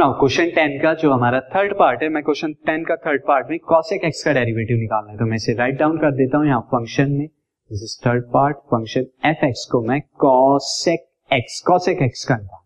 Now 0.00 0.12
question 0.20 0.50
ten 0.50 0.78
का 0.82 0.92
जो 0.94 1.10
हमारा 1.12 1.40
थर्ड 1.54 1.72
पार्ट 1.78 2.02
है, 2.02 2.08
मैं 2.08 2.22
क्वेश्चन 2.22 2.52
टेन 2.66 2.84
का 2.84 2.94
थर्ड 2.96 3.22
पार्ट 3.26 3.46
में 3.50 3.58
कॉसेक 3.68 4.04
एक्स 4.04 4.22
का 4.24 4.32
डेरिवेटिव 4.32 4.76
निकालना 4.76 5.10
है। 5.12 5.18
तो 5.18 5.24
मैं 5.24 5.36
इसे 5.36 5.54
राइट 5.54 5.74
डाउन 5.78 5.98
कर 5.98 6.14
देता 6.14 6.38
हूँ 6.38 6.46
यहाँ 6.46 6.60
फ़ंक्शन 6.70 7.10
में। 7.10 7.26
This 7.26 7.82
is 7.82 7.96
third 8.06 8.24
part 8.26 8.56
function 8.70 9.04
f 9.28 9.44
x 9.46 9.66
को 9.72 9.80
मैं 9.88 10.00
कॉसेक 10.20 11.04
एक्स 11.30 11.60
कॉसेक 11.66 12.02
एक्स 12.02 12.24
का 12.24 12.36
निकाल 12.36 12.62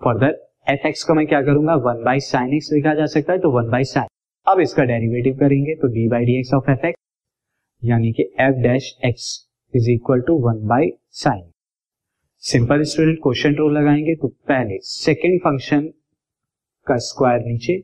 फर्दर 0.00 0.38
एफ़ 0.68 0.86
एक्स 0.88 1.04
को 1.04 1.14
मैं 1.14 1.26
क्या 1.26 1.42
करूँगा? 1.42 1.74
वन 1.88 2.04
बाई 2.04 2.20
साइन 2.20 2.54
एक्स 2.54 2.70
लिखा 2.72 2.94
जा 2.94 3.06
सकता 3.16 3.32
है 3.32 3.38
तो 3.38 3.50
वन 3.50 3.70
बाई 3.70 3.84
साइन 3.86 4.08
अब 4.46 4.60
इसका 4.60 4.84
डेरिवेटिव 4.84 5.38
करेंगे 5.40 5.74
तो 5.74 5.92
d 5.94 6.08
by 6.08 6.24
d 6.24 6.38
x 6.38 6.54
of 6.54 6.70
f 6.70 6.86
x 6.86 7.00
यानी 7.82 8.12
कि 8.12 8.30
f 8.40 8.62
dash 8.62 8.96
x 9.04 9.28
is 9.74 9.90
equal 9.90 10.20
to 10.20 10.38
one 10.48 10.66
by 10.68 10.96
sine 11.24 11.44
simple 12.42 12.82
student 12.86 13.18
question 13.22 13.54
rule 13.54 13.78
लगाएँगे 13.78 14.14
तो 14.14 14.28
पहले 14.48 14.78
सेकेंड 14.94 15.40
फ़ंक्शन 15.40 15.92
का 16.88 16.96
स्क्वायर 17.06 17.40
नीचे। 17.46 17.76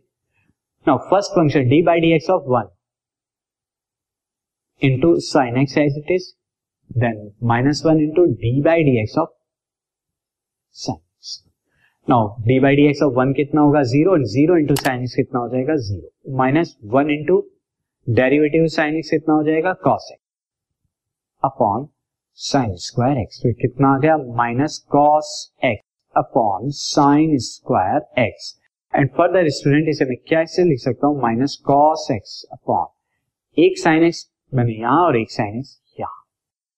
Now 0.87 0.99
first 1.11 1.33
function 1.37 1.69
d 1.69 1.83
by 1.83 2.01
d 2.01 2.13
x 2.15 2.31
of 2.31 2.43
one 2.51 2.69
into 4.83 5.15
sine 5.23 5.57
x 5.61 5.77
as 5.79 5.99
it 5.99 6.11
is 6.11 6.33
then 6.91 7.31
minus 7.49 7.83
one 7.87 8.01
into 8.03 8.25
d 8.43 8.61
by 8.63 8.83
d 8.85 8.97
x 9.03 9.19
of 9.19 9.29
sine 10.77 11.01
now 12.09 12.29
d 12.47 12.59
by 12.61 12.77
d 12.77 12.87
x 12.87 13.03
of 13.03 13.13
one 13.15 13.33
कितना 13.33 13.61
होगा? 13.61 13.83
Zero 13.83 14.17
zero 14.25 14.57
into 14.59 14.75
sine 14.77 15.03
x 15.03 15.15
कितना 15.15 15.41
हो 15.41 15.49
जाएगा? 15.49 15.77
Zero 15.89 16.37
minus 16.37 16.77
one 16.95 17.11
into 17.11 17.39
derivative 18.07 18.67
sine 18.69 18.97
x 18.97 19.11
कितना 19.11 19.35
हो 19.35 19.43
जाएगा? 19.45 19.73
Cos 19.85 20.09
x 20.13 20.21
upon 21.43 21.87
sine 22.39 22.75
square 22.87 23.19
x 23.19 23.41
कितना 23.61 23.95
आ 23.95 23.99
गया? 23.99 24.17
Minus 24.37 24.79
cos 24.93 25.31
x 25.65 25.87
upon 26.17 26.71
sine 26.71 27.37
square 27.39 28.23
x 28.23 28.53
and 28.95 29.09
further 29.09 29.49
student 29.49 29.89
इसे 29.89 30.05
मैं 30.05 30.17
क्या 30.29 30.41
ऐसे 30.41 30.63
लिख 30.65 30.79
सकता 30.79 31.07
हूँ 31.07 31.21
माइनस 31.21 31.55
कॉस 31.67 32.07
एक्स 32.13 32.43
अपॉन 32.53 33.63
एक 33.63 33.79
साइन 33.79 34.03
एक्स 34.05 34.27
मैंने 34.53 34.73
यहाँ 34.73 35.05
और 35.05 35.17
एक 35.17 35.31
साइन 35.31 35.59
एक्स 35.59 35.79
यहाँ। 36.01 36.23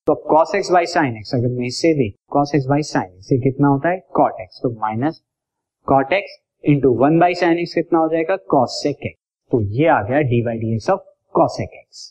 तो 0.06 0.14
अब 0.14 0.22
cos 0.30 0.54
x 0.54 0.70
by 0.72 0.86
sine 0.86 1.16
x 1.16 1.34
अगर 1.34 1.48
मैं 1.58 1.66
इसे 1.66 1.92
देख 1.94 2.14
cos 2.32 2.52
x 2.54 2.66
by 2.66 2.82
sine 2.82 3.16
x 3.16 3.28
कितना 3.44 3.68
होता 3.68 3.88
है? 3.88 3.98
कॉट 4.14 4.40
एक्स 4.40 4.60
तो 4.62 4.70
minus 4.80 5.20
cot 5.88 6.12
x 6.12 6.38
into 6.64 6.92
one 7.02 7.18
by 7.18 7.34
sine 7.34 7.58
x 7.58 7.74
कितना 7.74 7.98
हो 7.98 8.08
जाएगा? 8.08 8.36
कॉस 8.36 8.80
सेक 8.82 9.06
एक्स 9.06 9.20
तो 9.50 9.60
ये 9.72 9.88
आ 9.88 10.00
गया 10.02 10.20
d 10.30 10.42
by 10.42 10.58
d 10.58 10.74
x 10.74 10.90
of 10.90 11.00
cosec 11.34 11.78
x 11.78 12.10